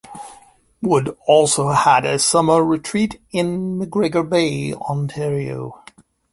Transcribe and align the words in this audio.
Wood 0.81 1.15
also 1.27 1.69
had 1.69 2.05
a 2.07 2.17
summer 2.17 2.63
retreat 2.63 3.21
in 3.29 3.77
McGregor 3.77 4.27
Bay, 4.27 4.73
Ontario. 4.73 5.83